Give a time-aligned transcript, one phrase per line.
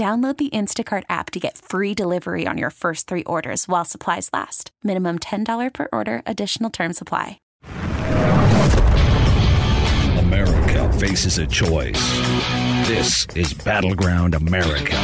[0.00, 4.30] Download the Instacart app to get free delivery on your first three orders while supplies
[4.32, 4.70] last.
[4.82, 7.38] Minimum $10 per order, additional term supply.
[10.16, 12.00] America faces a choice.
[12.88, 14.96] This is Battleground America.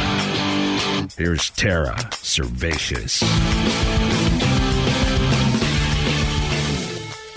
[1.15, 3.21] Here's Tara Servatius.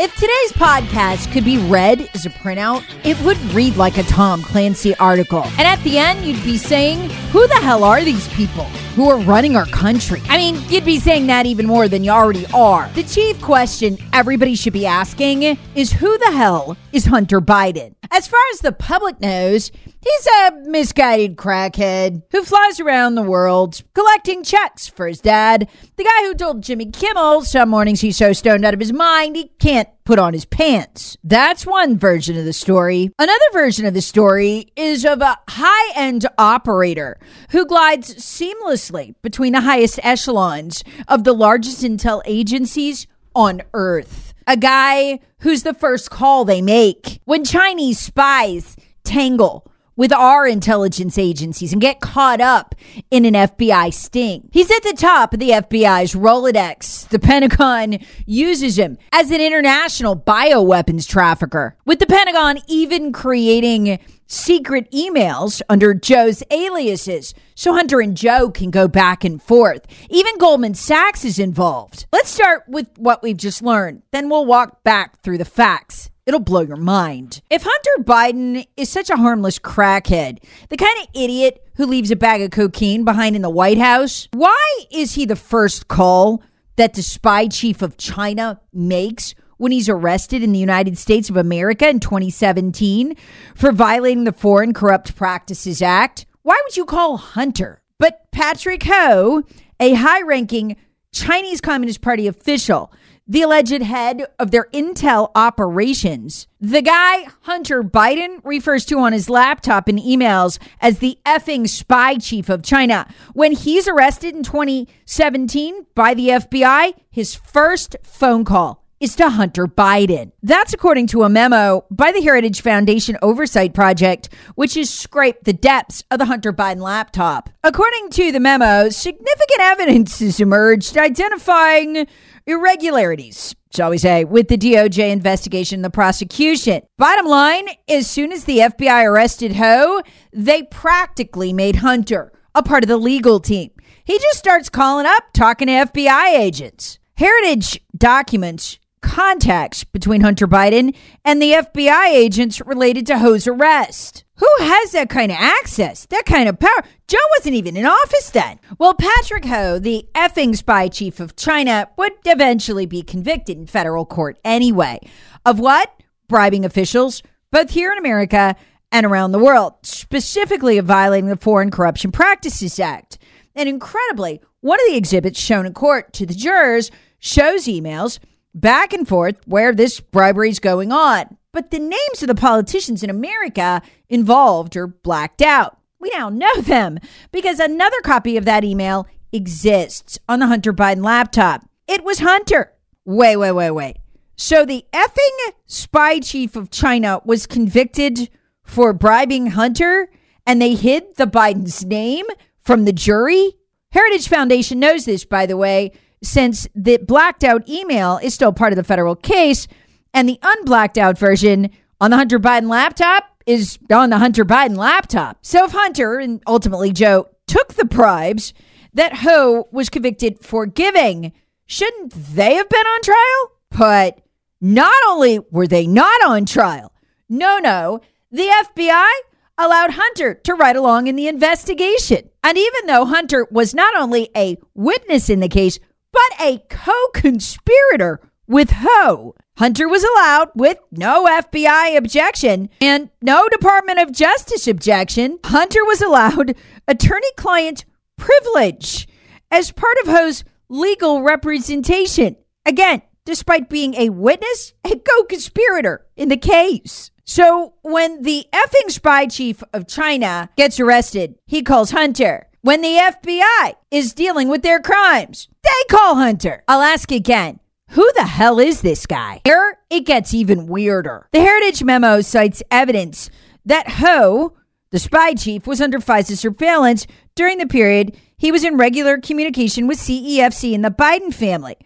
[0.02, 4.40] If today's podcast could be read as a printout, it would read like a Tom
[4.40, 5.42] Clancy article.
[5.58, 8.64] And at the end, you'd be saying, Who the hell are these people
[9.00, 10.20] who are running our country?
[10.28, 12.86] I mean, you'd be saying that even more than you already are.
[12.90, 17.94] The chief question everybody should be asking is Who the hell is Hunter Biden?
[18.10, 19.70] As far as the public knows,
[20.02, 26.04] he's a misguided crackhead who flies around the world collecting checks for his dad, the
[26.04, 29.50] guy who told Jimmy Kimmel some mornings he's so stoned out of his mind he
[29.60, 31.16] can't put on his pants.
[31.22, 33.10] That's one version of the story.
[33.18, 37.18] Another version of the story is of a high end operator
[37.50, 44.34] who glides seamlessly between the highest echelons of the largest intel agencies on Earth.
[44.46, 51.18] A guy who's the first call they make when Chinese spies tangle with our intelligence
[51.18, 52.74] agencies and get caught up
[53.10, 54.48] in an FBI sting.
[54.52, 57.08] He's at the top of the FBI's Rolodex.
[57.08, 64.90] The Pentagon uses him as an international bioweapons trafficker, with the Pentagon even creating secret
[64.92, 69.86] emails under Joe's aliases so Hunter and Joe can go back and forth.
[70.08, 72.06] Even Goldman Sachs is involved.
[72.10, 76.09] Let's start with what we've just learned, then we'll walk back through the facts.
[76.30, 77.42] It'll blow your mind.
[77.50, 82.14] If Hunter Biden is such a harmless crackhead, the kind of idiot who leaves a
[82.14, 86.40] bag of cocaine behind in the White House, why is he the first call
[86.76, 91.36] that the spy chief of China makes when he's arrested in the United States of
[91.36, 93.16] America in 2017
[93.56, 96.26] for violating the Foreign Corrupt Practices Act.
[96.42, 97.82] Why would you call Hunter?
[97.98, 99.42] But Patrick Ho,
[99.80, 100.76] a high ranking
[101.10, 102.92] Chinese Communist Party official,
[103.30, 106.48] the alleged head of their intel operations.
[106.60, 112.16] The guy Hunter Biden refers to on his laptop in emails as the effing spy
[112.16, 113.06] chief of China.
[113.32, 119.66] When he's arrested in 2017 by the FBI, his first phone call is to Hunter
[119.66, 120.32] Biden.
[120.42, 125.54] That's according to a memo by the Heritage Foundation Oversight Project, which has scraped the
[125.54, 127.48] depths of the Hunter Biden laptop.
[127.64, 132.08] According to the memo, significant evidence has emerged identifying
[132.46, 136.82] irregularities, shall we say, with the DOJ investigation and the prosecution.
[136.98, 140.02] Bottom line, as soon as the FBI arrested Ho,
[140.32, 143.70] they practically made Hunter a part of the legal team.
[144.04, 146.98] He just starts calling up, talking to FBI agents.
[147.16, 148.78] Heritage documents
[149.10, 150.94] contacts between Hunter Biden
[151.24, 154.22] and the FBI agents related to Ho's arrest.
[154.36, 156.84] Who has that kind of access, that kind of power?
[157.08, 158.60] Joe wasn't even in office then.
[158.78, 164.06] Well, Patrick Ho, the effing spy chief of China, would eventually be convicted in federal
[164.06, 165.00] court anyway.
[165.44, 165.92] Of what?
[166.28, 167.20] Bribing officials,
[167.50, 168.54] both here in America
[168.92, 173.18] and around the world, specifically of violating the Foreign Corruption Practices Act.
[173.56, 178.20] And incredibly, one of the exhibits shown in court to the jurors shows emails
[178.54, 181.36] back and forth where this bribery is going on.
[181.52, 185.78] But the names of the politicians in America involved are blacked out.
[185.98, 186.98] We now know them
[187.32, 191.68] because another copy of that email exists on the Hunter Biden laptop.
[191.86, 192.72] It was Hunter.
[193.04, 193.96] Wait, wait, wait, wait.
[194.36, 198.30] So the effing spy chief of China was convicted
[198.64, 200.08] for bribing Hunter
[200.46, 202.26] and they hid the Biden's name
[202.60, 203.52] from the jury?
[203.92, 208.72] Heritage Foundation knows this, by the way, since the blacked out email is still part
[208.72, 209.66] of the federal case
[210.12, 211.70] and the unblacked out version
[212.00, 215.38] on the Hunter Biden laptop is on the Hunter Biden laptop.
[215.42, 218.54] So if Hunter and ultimately Joe took the bribes
[218.94, 221.32] that Ho was convicted for giving.
[221.66, 223.52] Shouldn't they have been on trial?
[223.70, 224.20] But
[224.60, 226.92] not only were they not on trial,
[227.28, 228.00] no, no,
[228.30, 229.10] the FBI
[229.58, 232.30] allowed Hunter to ride along in the investigation.
[232.42, 235.78] And even though Hunter was not only a witness in the case,
[236.12, 243.46] but a co conspirator with Ho, Hunter was allowed, with no FBI objection and no
[243.48, 246.56] Department of Justice objection, Hunter was allowed
[246.88, 247.84] attorney client
[248.16, 249.06] privilege
[249.50, 252.36] as part of Ho's legal representation.
[252.66, 257.10] Again, despite being a witness, a co conspirator in the case.
[257.24, 262.48] So when the effing spy chief of China gets arrested, he calls Hunter.
[262.62, 266.62] When the FBI is dealing with their crimes, they call Hunter.
[266.68, 267.58] I'll ask again.
[267.92, 269.40] Who the hell is this guy?
[269.46, 271.26] Here, it gets even weirder.
[271.32, 273.30] The Heritage Memo cites evidence
[273.64, 274.58] that Ho,
[274.90, 279.86] the spy chief, was under FISA surveillance during the period he was in regular communication
[279.86, 281.76] with CEFC and the Biden family.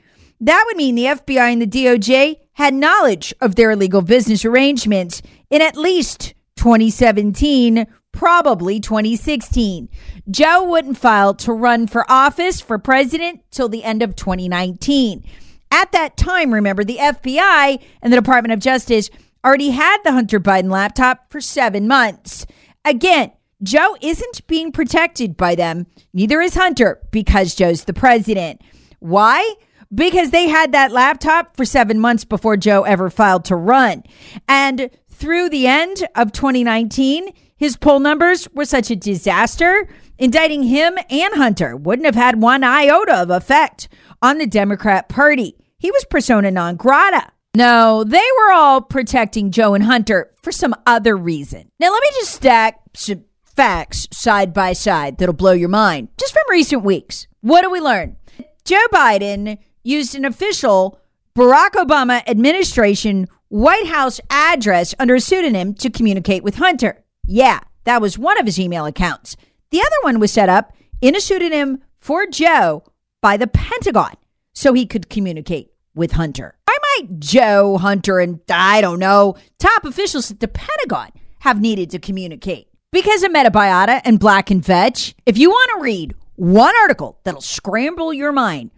[0.41, 5.23] That would mean the FBI and the DOJ had knowledge of their illegal business arrangements
[5.51, 9.89] in at least 2017, probably 2016.
[10.31, 15.25] Joe wouldn't file to run for office for president till the end of 2019.
[15.71, 19.11] At that time, remember, the FBI and the Department of Justice
[19.45, 22.47] already had the Hunter Biden laptop for seven months.
[22.85, 23.33] Again,
[23.63, 25.87] Joe isn't being protected by them.
[26.13, 28.63] Neither is Hunter because Joe's the president.
[29.01, 29.55] Why?
[29.95, 34.03] because they had that laptop for seven months before Joe ever filed to run.
[34.49, 40.99] And through the end of 2019, his poll numbers were such a disaster, indicting him
[41.11, 43.89] and Hunter wouldn't have had one iota of effect
[44.21, 45.57] on the Democrat Party.
[45.79, 47.31] He was persona non grata.
[47.57, 51.71] No, they were all protecting Joe and Hunter for some other reason.
[51.79, 56.33] Now, let me just stack some facts side by side that'll blow your mind just
[56.33, 57.29] from recent weeks.
[57.43, 58.17] What do we learn?
[58.65, 60.99] Joe Biden used an official
[61.37, 67.04] Barack Obama administration White House address under a pseudonym to communicate with Hunter.
[67.27, 69.37] Yeah, that was one of his email accounts.
[69.71, 72.85] The other one was set up in a pseudonym for Joe
[73.21, 74.15] by the Pentagon
[74.53, 76.57] so he could communicate with Hunter.
[76.67, 81.11] Why might Joe, Hunter, and I don't know, top officials at the Pentagon
[81.41, 82.69] have needed to communicate?
[82.93, 87.41] Because of Metabiota and Black and Veatch, if you want to read one article that'll
[87.41, 88.71] scramble your mind,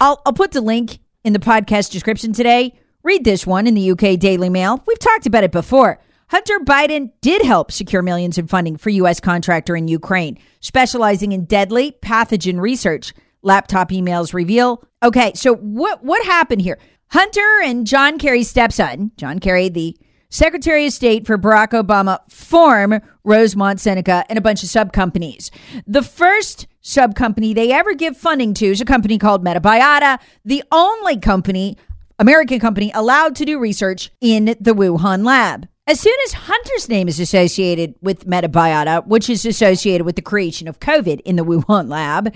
[0.00, 2.78] I'll, I'll put the link in the podcast description today.
[3.02, 4.82] Read this one in the UK Daily Mail.
[4.86, 6.00] We've talked about it before.
[6.30, 9.18] Hunter Biden did help secure millions in funding for U.S.
[9.18, 13.12] contractor in Ukraine, specializing in deadly pathogen research.
[13.42, 14.84] Laptop emails reveal.
[15.02, 16.78] Okay, so what what happened here?
[17.08, 19.96] Hunter and John Kerry's stepson, John Kerry, the
[20.28, 25.50] Secretary of State for Barack Obama, form Rosemont Seneca and a bunch of sub companies.
[25.84, 30.62] The first sub company they ever give funding to is a company called Metabiota, the
[30.70, 31.76] only company,
[32.20, 35.66] American company, allowed to do research in the Wuhan lab.
[35.90, 40.68] As soon as Hunter's name is associated with Metabiota, which is associated with the creation
[40.68, 42.32] of COVID in the Wuhan lab,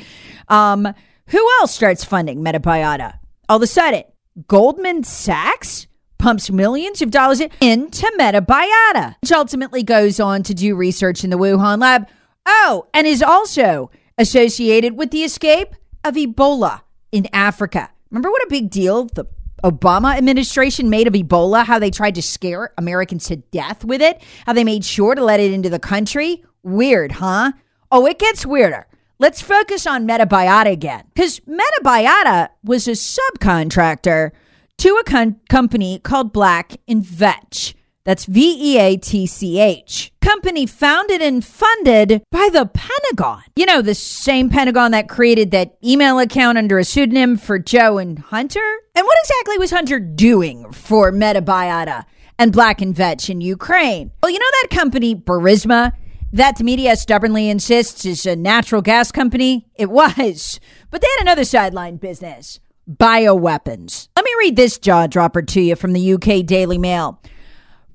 [0.49, 0.93] um,
[1.29, 3.21] who else starts funding Metabiota?
[3.49, 4.03] All of a sudden,
[4.49, 5.87] Goldman Sachs
[6.19, 11.39] pumps millions of dollars into Metabiota, which ultimately goes on to do research in the
[11.39, 12.09] Wuhan lab.
[12.45, 16.81] Oh, and is also associated with the escape of Ebola
[17.12, 17.93] in Africa.
[18.11, 19.26] Remember what a big deal the
[19.64, 24.23] Obama administration made of Ebola, how they tried to scare Americans to death with it,
[24.44, 26.44] how they made sure to let it into the country?
[26.62, 27.52] Weird, huh?
[27.90, 28.87] Oh, it gets weirder.
[29.18, 31.04] Let's focus on Metabiota again.
[31.14, 34.33] Because Metabiota was a subcontractor
[34.78, 37.75] to a con- company called Black and Veatch.
[38.04, 40.12] That's V E A T C H.
[40.20, 43.42] Company founded and funded by the Pentagon.
[43.56, 47.99] You know, the same Pentagon that created that email account under a pseudonym for Joe
[47.99, 48.78] and Hunter?
[48.94, 52.04] And what exactly was Hunter doing for Metabiota
[52.38, 54.11] and Black and Veatch in Ukraine?
[54.23, 55.92] Well, you know that company, Burisma?
[56.32, 59.66] That the media stubbornly insists is a natural gas company?
[59.76, 60.58] It was.
[60.90, 64.08] But they had another sideline business bioweapons.
[64.14, 67.20] Let me read this jaw dropper to you from the UK Daily Mail.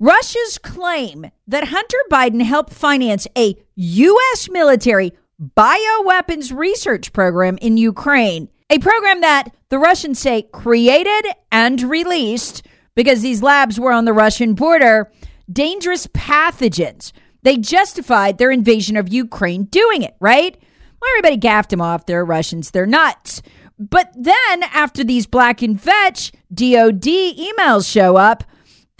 [0.00, 4.48] Russia's claim that Hunter Biden helped finance a U.S.
[4.50, 12.66] military bioweapons research program in Ukraine, a program that the Russians say created and released
[12.94, 15.12] because these labs were on the Russian border
[15.52, 17.12] dangerous pathogens.
[17.42, 20.56] They justified their invasion of Ukraine doing it, right?
[21.00, 22.06] Well, everybody gaffed them off.
[22.06, 22.70] They're Russians.
[22.70, 23.42] They're nuts.
[23.78, 28.44] But then, after these Black and Veatch DOD emails show up,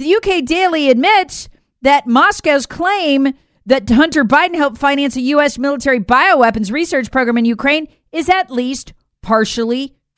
[0.01, 1.51] the UK Daily admits
[1.83, 3.35] that Moscow's claim
[3.67, 5.59] that Hunter Biden helped finance a U.S.
[5.59, 9.95] military bioweapons research program in Ukraine is at least partially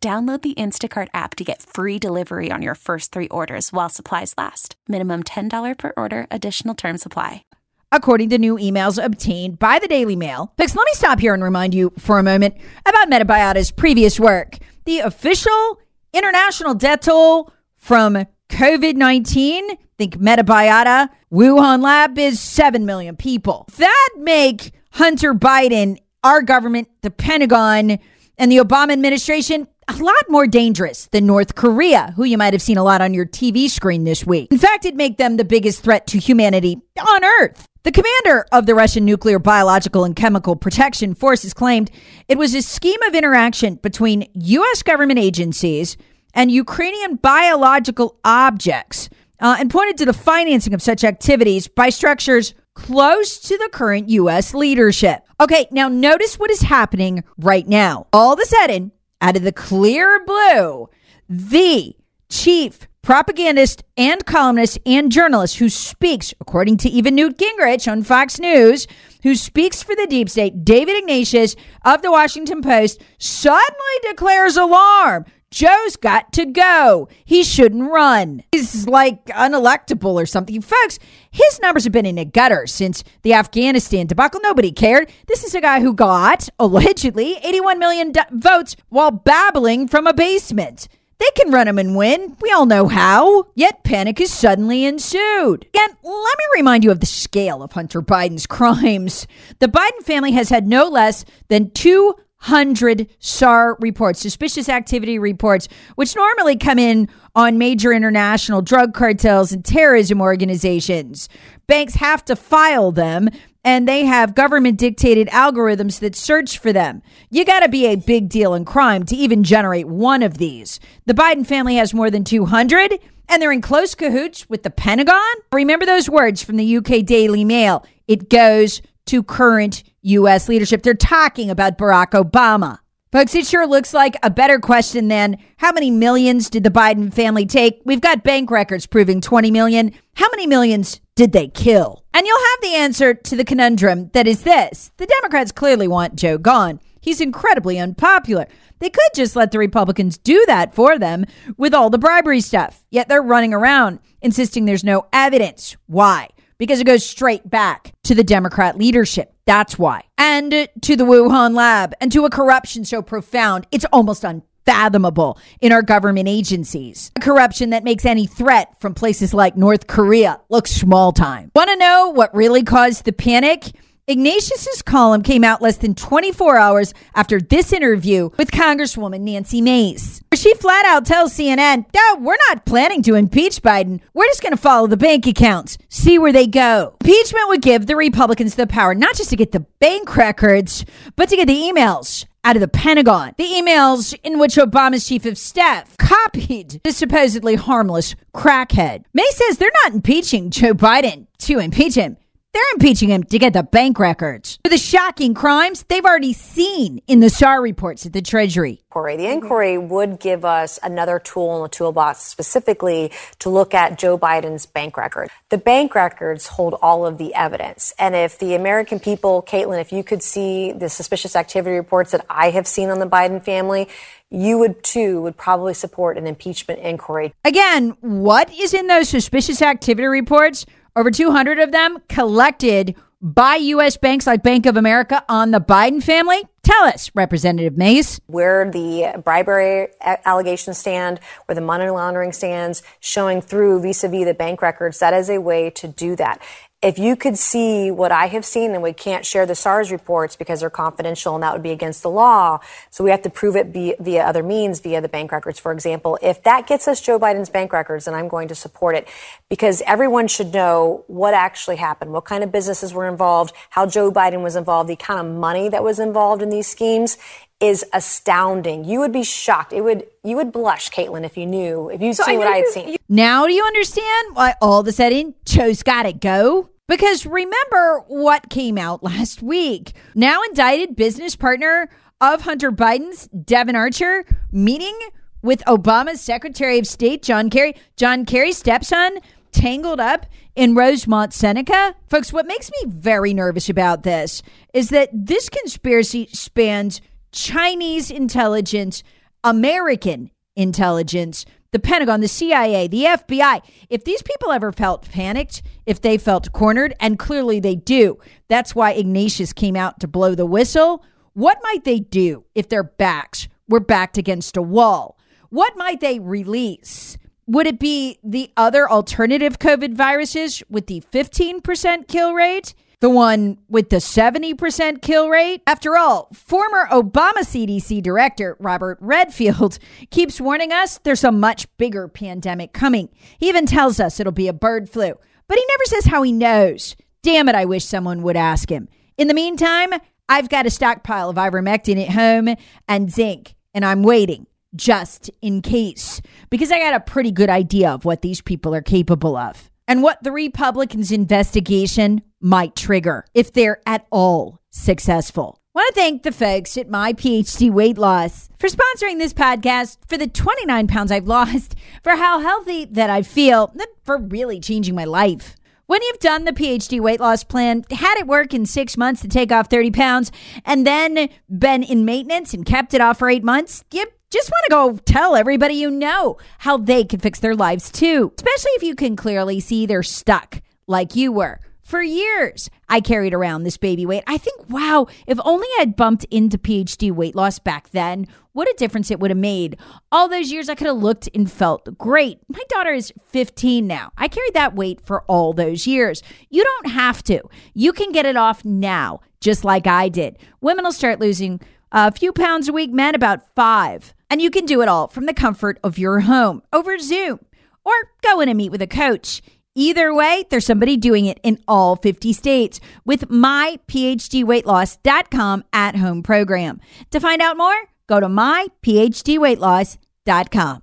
[0.00, 4.32] Download the Instacart app to get free delivery on your first three orders while supplies
[4.38, 4.76] last.
[4.86, 7.42] Minimum $10 per order, additional term supply.
[7.90, 10.52] According to new emails obtained by the Daily Mail.
[10.56, 12.54] Pix, let me stop here and remind you for a moment
[12.86, 14.58] about Metabiota's previous work.
[14.84, 15.80] The official
[16.12, 23.66] international death toll from COVID 19, think Metabiota, Wuhan lab is 7 million people.
[23.78, 27.98] That make Hunter Biden, our government, the Pentagon,
[28.36, 32.62] and the Obama administration a lot more dangerous than North Korea, who you might have
[32.62, 34.52] seen a lot on your TV screen this week.
[34.52, 37.66] In fact, it'd make them the biggest threat to humanity on Earth.
[37.84, 41.90] The commander of the Russian Nuclear, Biological, and Chemical Protection Forces claimed
[42.28, 44.82] it was a scheme of interaction between U.S.
[44.82, 45.96] government agencies
[46.34, 49.08] and Ukrainian biological objects
[49.40, 54.08] uh, and pointed to the financing of such activities by structures close to the current
[54.10, 54.52] U.S.
[54.54, 55.22] leadership.
[55.40, 58.06] Okay, now notice what is happening right now.
[58.12, 60.88] All of a sudden, out of the clear blue,
[61.28, 61.94] the
[62.28, 68.38] chief propagandist and columnist and journalist who speaks, according to even Newt Gingrich on Fox
[68.38, 68.86] News,
[69.22, 75.24] who speaks for the deep state, David Ignatius of the Washington Post, suddenly declares alarm.
[75.50, 77.08] Joe's got to go.
[77.24, 78.42] He shouldn't run.
[78.52, 80.60] He's like unelectable or something.
[80.60, 80.98] Folks,
[81.30, 84.40] his numbers have been in a gutter since the Afghanistan debacle.
[84.42, 85.10] Nobody cared.
[85.26, 90.88] This is a guy who got, allegedly, 81 million votes while babbling from a basement.
[91.18, 92.36] They can run him and win.
[92.40, 93.48] We all know how.
[93.54, 95.66] Yet panic has suddenly ensued.
[95.74, 99.26] Again, let me remind you of the scale of Hunter Biden's crimes.
[99.58, 105.68] The Biden family has had no less than two hundred SAR reports, suspicious activity reports,
[105.96, 111.28] which normally come in on major international drug cartels and terrorism organizations.
[111.66, 113.28] Banks have to file them
[113.64, 117.02] and they have government dictated algorithms that search for them.
[117.28, 120.80] You got to be a big deal in crime to even generate one of these.
[121.06, 125.20] The Biden family has more than 200 and they're in close cahoots with the Pentagon.
[125.52, 127.84] Remember those words from the UK Daily Mail.
[128.06, 130.48] It goes to current U.S.
[130.48, 130.82] leadership.
[130.82, 132.78] They're talking about Barack Obama.
[133.10, 137.12] Folks, it sure looks like a better question than how many millions did the Biden
[137.12, 137.80] family take?
[137.86, 139.92] We've got bank records proving 20 million.
[140.14, 142.04] How many millions did they kill?
[142.12, 146.16] And you'll have the answer to the conundrum that is this the Democrats clearly want
[146.16, 146.80] Joe gone.
[147.00, 148.46] He's incredibly unpopular.
[148.80, 151.24] They could just let the Republicans do that for them
[151.56, 152.86] with all the bribery stuff.
[152.90, 155.76] Yet they're running around insisting there's no evidence.
[155.86, 156.28] Why?
[156.58, 159.32] Because it goes straight back to the Democrat leadership.
[159.46, 160.02] That's why.
[160.18, 165.72] And to the Wuhan lab and to a corruption so profound, it's almost unfathomable in
[165.72, 167.10] our government agencies.
[167.16, 171.50] A corruption that makes any threat from places like North Korea look small time.
[171.54, 173.72] Want to know what really caused the panic?
[174.10, 180.22] Ignatius's column came out less than 24 hours after this interview with Congresswoman Nancy Mace.
[180.30, 184.00] where She flat out tells CNN, no, we're not planning to impeach Biden.
[184.14, 186.96] We're just going to follow the bank accounts, see where they go.
[187.02, 191.28] Impeachment would give the Republicans the power not just to get the bank records, but
[191.28, 193.34] to get the emails out of the Pentagon.
[193.36, 199.04] The emails in which Obama's chief of staff copied the supposedly harmless crackhead.
[199.12, 202.16] Mace says they're not impeaching Joe Biden to impeach him.
[202.58, 207.00] They're impeaching him to get the bank records for the shocking crimes they've already seen
[207.06, 208.80] in the SAR reports at the Treasury.
[208.92, 214.18] The inquiry would give us another tool in the toolbox specifically to look at Joe
[214.18, 215.30] Biden's bank record.
[215.50, 217.94] The bank records hold all of the evidence.
[217.96, 222.26] And if the American people, Caitlin, if you could see the suspicious activity reports that
[222.28, 223.86] I have seen on the Biden family,
[224.30, 227.32] you would too would probably support an impeachment inquiry.
[227.44, 230.66] Again, what is in those suspicious activity reports?
[230.98, 233.96] Over 200 of them collected by U.S.
[233.96, 236.42] banks like Bank of America on the Biden family?
[236.64, 238.18] Tell us, Representative Mace.
[238.26, 244.24] Where the bribery allegations stand, where the money laundering stands, showing through vis a vis
[244.24, 246.42] the bank records, that is a way to do that.
[246.80, 250.36] If you could see what I have seen, then we can't share the SARS reports
[250.36, 252.60] because they're confidential and that would be against the law.
[252.90, 255.72] So we have to prove it via, via other means, via the bank records, for
[255.72, 256.20] example.
[256.22, 259.08] If that gets us Joe Biden's bank records, then I'm going to support it
[259.48, 264.12] because everyone should know what actually happened, what kind of businesses were involved, how Joe
[264.12, 267.18] Biden was involved, the kind of money that was involved in these schemes
[267.60, 268.84] is astounding.
[268.84, 269.72] You would be shocked.
[269.72, 272.58] It would you would blush, Caitlin, if you knew if you so see what I
[272.58, 272.96] had seen.
[273.08, 276.70] Now do you understand why all of a sudden Joe's got to go?
[276.86, 279.92] Because remember what came out last week.
[280.14, 284.98] Now indicted business partner of Hunter Biden's Devon Archer meeting
[285.42, 287.74] with Obama's Secretary of State John Kerry.
[287.96, 289.18] John Kerry's stepson
[289.52, 291.94] tangled up in Rosemont Seneca.
[292.08, 297.00] Folks, what makes me very nervous about this is that this conspiracy spans
[297.32, 299.02] Chinese intelligence,
[299.44, 303.60] American intelligence, the Pentagon, the CIA, the FBI.
[303.90, 308.18] If these people ever felt panicked, if they felt cornered, and clearly they do,
[308.48, 311.04] that's why Ignatius came out to blow the whistle.
[311.34, 315.18] What might they do if their backs were backed against a wall?
[315.50, 317.18] What might they release?
[317.46, 322.74] Would it be the other alternative COVID viruses with the 15% kill rate?
[323.00, 325.62] The one with the 70% kill rate.
[325.66, 329.78] After all, former Obama CDC director Robert Redfield
[330.10, 333.08] keeps warning us there's a much bigger pandemic coming.
[333.38, 335.14] He even tells us it'll be a bird flu,
[335.46, 336.96] but he never says how he knows.
[337.22, 338.88] Damn it, I wish someone would ask him.
[339.16, 339.90] In the meantime,
[340.28, 342.54] I've got a stockpile of ivermectin at home
[342.86, 347.90] and zinc, and I'm waiting just in case because I got a pretty good idea
[347.90, 353.52] of what these people are capable of and what the Republicans' investigation might trigger if
[353.52, 355.58] they're at all successful.
[355.74, 359.98] I want to thank the folks at My PhD Weight Loss for sponsoring this podcast,
[360.06, 364.60] for the 29 pounds I've lost, for how healthy that I feel, and for really
[364.60, 365.56] changing my life.
[365.86, 369.28] When you've done the PhD weight loss plan, had it work in six months to
[369.28, 370.30] take off 30 pounds,
[370.66, 374.64] and then been in maintenance and kept it off for eight months, you just want
[374.66, 378.82] to go tell everybody you know how they can fix their lives too, especially if
[378.82, 381.60] you can clearly see they're stuck like you were.
[381.88, 384.22] For years, I carried around this baby weight.
[384.26, 388.74] I think, wow, if only I'd bumped into PhD weight loss back then, what a
[388.76, 389.78] difference it would have made.
[390.12, 392.40] All those years, I could have looked and felt great.
[392.48, 394.12] My daughter is 15 now.
[394.18, 396.22] I carried that weight for all those years.
[396.50, 397.40] You don't have to.
[397.72, 400.36] You can get it off now, just like I did.
[400.60, 401.58] Women will start losing
[401.90, 404.12] a few pounds a week, men about five.
[404.30, 407.40] And you can do it all from the comfort of your home over Zoom
[407.84, 409.42] or go in and meet with a coach.
[409.74, 416.80] Either way, there's somebody doing it in all 50 states with myphdweightloss.com at home program.
[417.10, 420.82] To find out more, go to myphdweightloss.com.